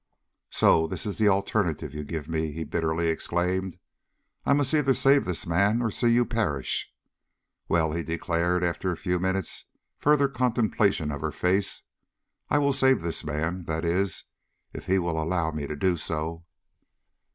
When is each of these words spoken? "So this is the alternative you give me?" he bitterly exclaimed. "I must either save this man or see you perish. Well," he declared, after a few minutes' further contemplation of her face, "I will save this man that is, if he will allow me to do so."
"So 0.49 0.87
this 0.87 1.05
is 1.05 1.19
the 1.19 1.27
alternative 1.27 1.93
you 1.93 2.03
give 2.03 2.27
me?" 2.27 2.51
he 2.51 2.63
bitterly 2.63 3.09
exclaimed. 3.09 3.77
"I 4.47 4.53
must 4.53 4.73
either 4.73 4.95
save 4.95 5.25
this 5.25 5.45
man 5.45 5.79
or 5.79 5.91
see 5.91 6.11
you 6.11 6.25
perish. 6.25 6.91
Well," 7.69 7.91
he 7.91 8.01
declared, 8.01 8.63
after 8.63 8.91
a 8.91 8.97
few 8.97 9.19
minutes' 9.19 9.65
further 9.99 10.27
contemplation 10.27 11.11
of 11.11 11.21
her 11.21 11.31
face, 11.31 11.83
"I 12.49 12.57
will 12.57 12.73
save 12.73 13.03
this 13.03 13.23
man 13.23 13.65
that 13.65 13.85
is, 13.85 14.23
if 14.73 14.87
he 14.87 14.97
will 14.97 15.21
allow 15.21 15.51
me 15.51 15.67
to 15.67 15.75
do 15.75 15.95
so." 15.97 16.45